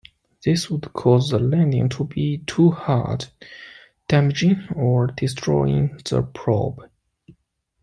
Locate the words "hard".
2.71-3.27